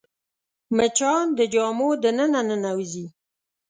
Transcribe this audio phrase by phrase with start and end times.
[0.75, 3.05] مچان د جامو دننه ننوځي